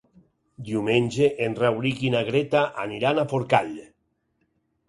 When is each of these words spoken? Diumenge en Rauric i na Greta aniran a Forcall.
Diumenge 0.69 1.27
en 1.47 1.57
Rauric 1.59 2.01
i 2.07 2.11
na 2.15 2.23
Greta 2.31 2.65
aniran 2.87 3.21
a 3.21 3.27
Forcall. 3.35 3.73